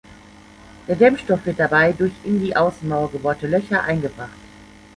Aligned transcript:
Der 0.87 0.95
Dämmstoff 0.95 1.45
wird 1.45 1.59
dabei 1.59 1.91
durch 1.91 2.13
in 2.23 2.39
die 2.43 2.55
Außenmauer 2.55 3.11
gebohrte 3.11 3.45
Löcher 3.45 3.83
eingebracht. 3.83 4.31